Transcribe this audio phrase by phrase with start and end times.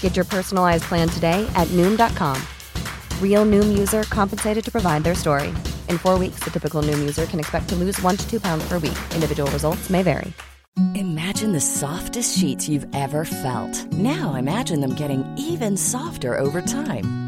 [0.00, 2.42] Get your personalized plan today at Noom.com.
[3.22, 5.50] Real Noom user compensated to provide their story.
[5.88, 8.66] In four weeks, the typical Noom user can expect to lose one to two pounds
[8.68, 8.98] per week.
[9.14, 10.32] Individual results may vary.
[10.94, 13.92] Imagine the softest sheets you've ever felt.
[13.92, 17.27] Now imagine them getting even softer over time.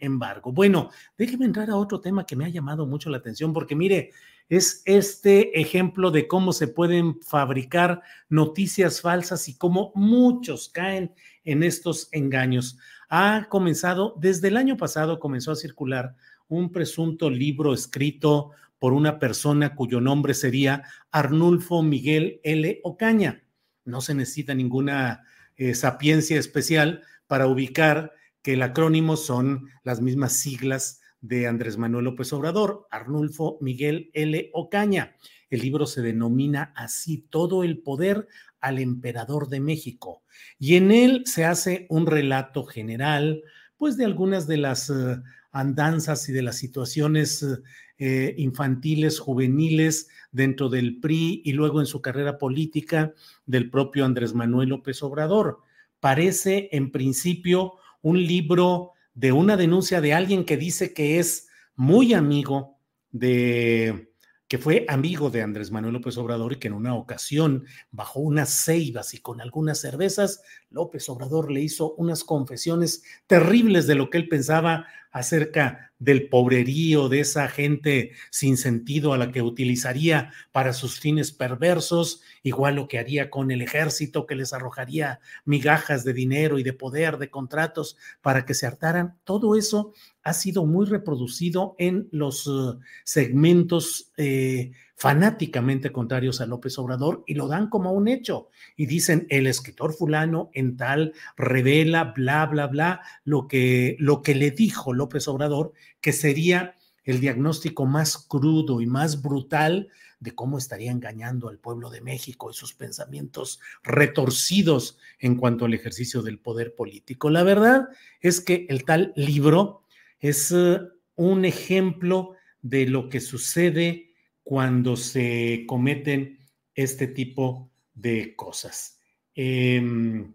[0.00, 0.52] Embargo.
[0.52, 4.12] Bueno, déjeme entrar a otro tema que me ha llamado mucho la atención, porque mire,
[4.48, 11.12] es este ejemplo de cómo se pueden fabricar noticias falsas y cómo muchos caen
[11.44, 12.78] en estos engaños.
[13.10, 16.14] Ha comenzado, desde el año pasado comenzó a circular
[16.48, 22.80] un presunto libro escrito por una persona cuyo nombre sería Arnulfo Miguel L.
[22.84, 23.44] Ocaña.
[23.84, 25.24] No se necesita ninguna
[25.56, 28.12] eh, sapiencia especial para ubicar
[28.52, 34.50] el acrónimo son las mismas siglas de Andrés Manuel López Obrador, Arnulfo Miguel L.
[34.54, 35.16] Ocaña.
[35.50, 38.28] El libro se denomina así, Todo el poder
[38.60, 40.22] al emperador de México.
[40.58, 43.42] Y en él se hace un relato general,
[43.76, 47.62] pues de algunas de las uh, andanzas y de las situaciones uh,
[47.98, 53.12] infantiles, juveniles dentro del PRI y luego en su carrera política
[53.46, 55.60] del propio Andrés Manuel López Obrador.
[56.00, 62.14] Parece en principio un libro de una denuncia de alguien que dice que es muy
[62.14, 62.78] amigo
[63.10, 64.08] de
[64.48, 68.64] que fue amigo de Andrés Manuel López Obrador y que en una ocasión, bajo unas
[68.64, 74.16] ceibas y con algunas cervezas, López Obrador le hizo unas confesiones terribles de lo que
[74.16, 80.72] él pensaba acerca del pobrerío, de esa gente sin sentido a la que utilizaría para
[80.72, 86.12] sus fines perversos, igual lo que haría con el ejército, que les arrojaría migajas de
[86.12, 89.18] dinero y de poder, de contratos, para que se hartaran.
[89.24, 89.92] Todo eso
[90.22, 97.34] ha sido muy reproducido en los uh, segmentos eh, fanáticamente contrarios a López Obrador y
[97.34, 102.66] lo dan como un hecho y dicen el escritor fulano en tal revela bla bla
[102.66, 108.80] bla lo que lo que le dijo López Obrador que sería el diagnóstico más crudo
[108.80, 109.88] y más brutal
[110.18, 115.74] de cómo estaría engañando al pueblo de México y sus pensamientos retorcidos en cuanto al
[115.74, 117.30] ejercicio del poder político.
[117.30, 117.88] La verdad
[118.20, 119.84] es que el tal libro
[120.18, 124.07] es uh, un ejemplo de lo que sucede
[124.48, 126.38] cuando se cometen
[126.74, 128.98] este tipo de cosas.
[129.34, 130.32] Em,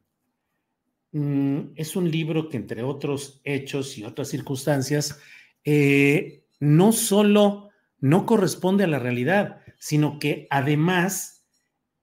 [1.14, 5.20] mm, es un libro que, entre otros hechos y otras circunstancias,
[5.66, 11.48] eh, no solo no corresponde a la realidad, sino que además,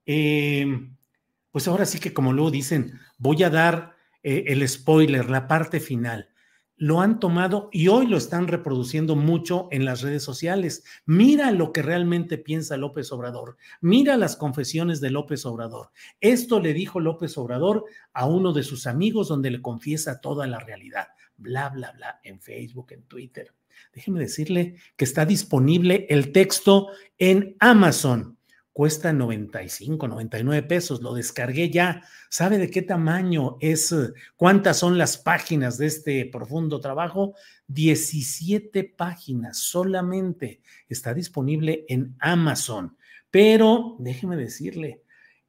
[0.04, 0.96] em,
[1.52, 3.94] pues ahora sí que como luego dicen, voy a dar
[4.24, 6.29] eh, el spoiler, la parte final
[6.80, 10.82] lo han tomado y hoy lo están reproduciendo mucho en las redes sociales.
[11.04, 13.58] Mira lo que realmente piensa López Obrador.
[13.82, 15.90] Mira las confesiones de López Obrador.
[16.22, 20.58] Esto le dijo López Obrador a uno de sus amigos donde le confiesa toda la
[20.58, 21.08] realidad.
[21.36, 23.52] Bla, bla, bla, en Facebook, en Twitter.
[23.92, 28.38] Déjeme decirle que está disponible el texto en Amazon
[28.72, 32.02] cuesta 95, 99 pesos, lo descargué ya.
[32.28, 33.94] ¿Sabe de qué tamaño es?
[34.36, 37.34] ¿Cuántas son las páginas de este profundo trabajo?
[37.66, 40.60] 17 páginas solamente.
[40.88, 42.96] Está disponible en Amazon.
[43.30, 45.02] Pero déjeme decirle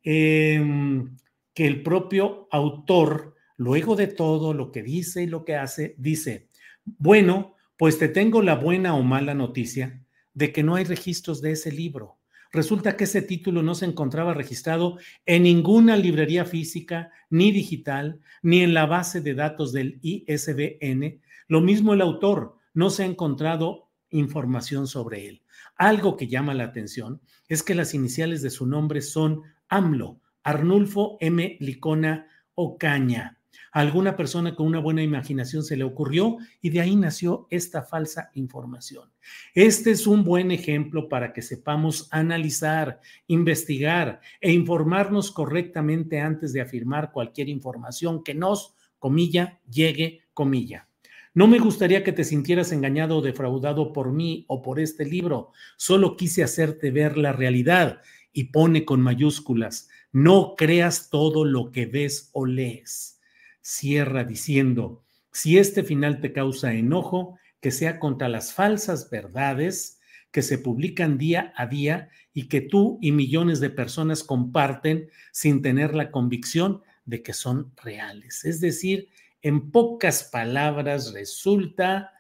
[0.04, 1.18] em,
[1.54, 6.48] que el propio autor, luego de todo lo que dice y lo que hace, dice,
[6.86, 10.04] bueno, pues te tengo la buena o mala noticia
[10.34, 12.21] de que no hay registros de ese libro
[12.52, 18.62] resulta que ese título no se encontraba registrado en ninguna librería física, ni digital, ni
[18.62, 21.22] en la base de datos del ISBN.
[21.48, 25.44] Lo mismo el autor, no se ha encontrado información sobre él.
[25.76, 31.18] Algo que llama la atención es que las iniciales de su nombre son AMLO, Arnulfo
[31.20, 31.58] M.
[31.60, 33.41] Licona Ocaña.
[33.72, 38.30] Alguna persona con una buena imaginación se le ocurrió y de ahí nació esta falsa
[38.34, 39.10] información.
[39.54, 46.62] Este es un buen ejemplo para que sepamos analizar, investigar e informarnos correctamente antes de
[46.62, 50.88] afirmar cualquier información que nos, comilla, llegue, comilla.
[51.34, 55.52] No me gustaría que te sintieras engañado o defraudado por mí o por este libro.
[55.78, 58.02] Solo quise hacerte ver la realidad
[58.34, 59.88] y pone con mayúsculas.
[60.12, 63.21] No creas todo lo que ves o lees.
[63.62, 70.00] Cierra diciendo, si este final te causa enojo, que sea contra las falsas verdades
[70.32, 75.62] que se publican día a día y que tú y millones de personas comparten sin
[75.62, 78.46] tener la convicción de que son reales.
[78.46, 79.10] Es decir,
[79.42, 82.12] en pocas palabras resulta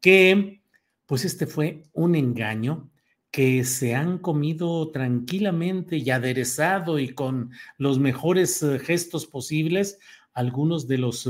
[0.00, 0.62] que
[1.06, 2.90] pues este fue un engaño
[3.30, 9.98] que se han comido tranquilamente y aderezado y con los mejores eh, gestos posibles
[10.32, 11.28] algunos de los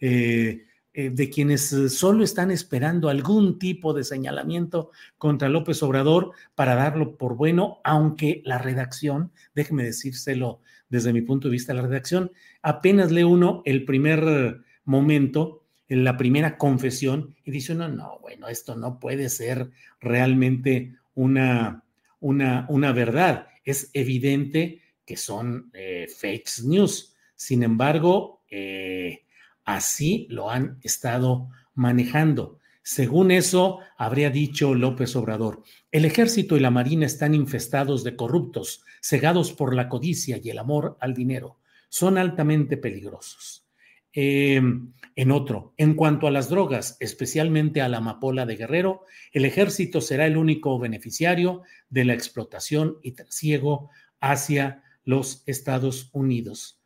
[0.00, 6.74] eh, eh, de quienes solo están esperando algún tipo de señalamiento contra López Obrador para
[6.74, 12.32] darlo por bueno, aunque la redacción, déjeme decírselo desde mi punto de vista, la redacción
[12.62, 18.48] apenas lee uno el primer momento, en la primera confesión, y dice uno, no, bueno,
[18.48, 19.70] esto no puede ser
[20.00, 21.84] realmente una,
[22.20, 23.48] una, una verdad.
[23.64, 27.14] Es evidente que son eh, fake news.
[27.34, 29.24] Sin embargo, eh,
[29.64, 32.58] así lo han estado manejando.
[32.82, 35.62] Según eso, habría dicho López Obrador,
[35.92, 40.58] el ejército y la marina están infestados de corruptos, cegados por la codicia y el
[40.58, 41.58] amor al dinero.
[41.88, 43.66] Son altamente peligrosos.
[44.12, 49.44] Em, en otro, en cuanto a las drogas, especialmente a la amapola de Guerrero, el
[49.44, 56.79] ejército será el único beneficiario de la explotación y trasiego hacia los Estados Unidos.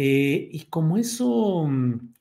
[0.00, 2.14] Eh, y como eso, mm,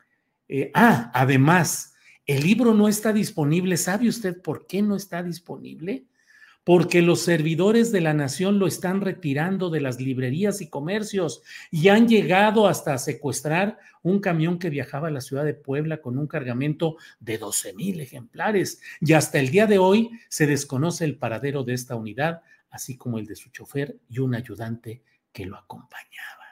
[0.49, 1.93] eh, ah, además,
[2.25, 3.77] el libro no está disponible.
[3.77, 6.07] ¿Sabe usted por qué no está disponible?
[6.63, 11.41] porque los servidores de la nación lo están retirando de las librerías y comercios
[11.71, 16.17] y han llegado hasta secuestrar un camión que viajaba a la ciudad de Puebla con
[16.17, 18.81] un cargamento de 12 mil ejemplares.
[18.99, 23.17] Y hasta el día de hoy se desconoce el paradero de esta unidad, así como
[23.17, 26.46] el de su chofer y un ayudante que lo acompañaba.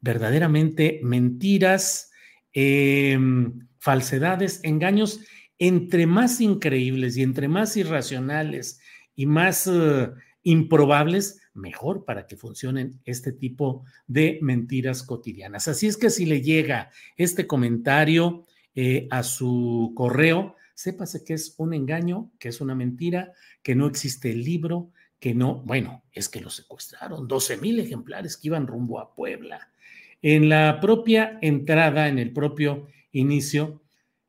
[0.00, 2.10] Verdaderamente mentiras,
[2.52, 5.20] em, falsedades, engaños,
[5.58, 8.80] entre más increíbles y entre más irracionales
[9.14, 10.10] y más eh,
[10.42, 15.68] improbables, mejor para que funcionen este tipo de mentiras cotidianas.
[15.68, 18.44] Así es que si le llega este comentario
[18.74, 23.32] eh, a su correo, sépase que es un engaño, que es una mentira,
[23.62, 28.36] que no existe el libro, que no, bueno, es que lo secuestraron, 12 mil ejemplares
[28.36, 29.70] que iban rumbo a Puebla.
[30.22, 33.82] En la propia entrada, en el propio inicio,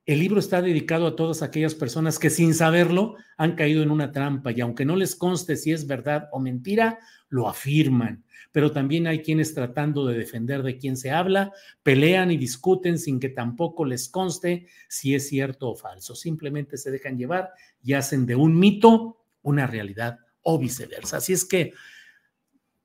[0.08, 4.14] el libro está dedicado a todas aquellas personas que sin saberlo han caído en una
[4.14, 8.24] trampa y aunque no les conste si es verdad o mentira, lo afirman.
[8.54, 11.52] Pero también hay quienes tratando de defender de quién se habla,
[11.84, 16.16] pelean y discuten sin que tampoco les conste si es cierto o falso.
[16.16, 17.52] Simplemente se dejan llevar
[17.84, 21.18] y hacen de un mito una realidad o viceversa.
[21.18, 21.74] Así es que,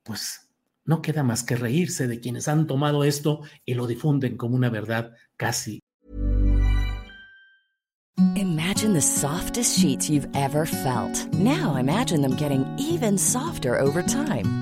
[0.03, 0.52] pues,
[0.85, 4.71] no queda más que reírse de quienes han tomado esto y lo difunden como una
[4.71, 5.81] verdad casi
[8.37, 11.27] Imagine the softest sheets you've ever felt.
[11.33, 14.62] Now imagine them getting even softer over time.